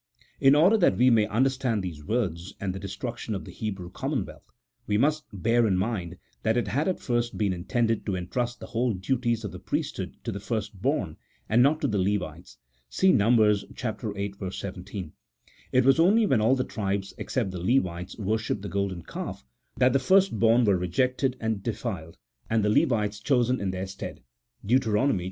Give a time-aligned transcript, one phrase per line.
[0.39, 4.51] In order that we may understand these words, and the destruction of the Hebrew commonwealth,
[4.87, 8.65] we must bear in mind that it had at first been intended to entrust the
[8.65, 11.17] whole duties of the priesthood to the firstborn,
[11.47, 12.57] and not to the Levites
[12.89, 13.37] (see Numb.
[13.37, 14.31] viii.
[14.55, 15.13] 17).
[15.71, 19.45] It was only when all the tribes, except the Levites, worshipped the golden calf,
[19.77, 20.01] that CHAP.
[20.01, 20.29] XVII.] OP THE HEBREW THEOCRACY.
[20.31, 22.17] 233 the firstborn were rejected and defiled,
[22.49, 24.23] and the Levites chosen in their stead
[24.65, 24.83] (Dent.